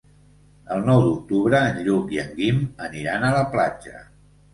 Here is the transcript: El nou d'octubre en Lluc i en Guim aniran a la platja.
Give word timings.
El 0.75 0.79
nou 0.85 1.01
d'octubre 1.07 1.59
en 1.65 1.77
Lluc 1.87 2.15
i 2.15 2.21
en 2.21 2.31
Guim 2.39 2.63
aniran 2.87 3.27
a 3.29 3.31
la 3.37 3.45
platja. 3.53 4.01